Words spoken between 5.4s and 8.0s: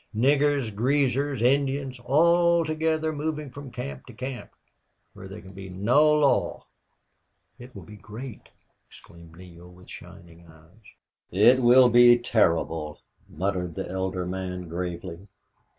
can be no law." "It will be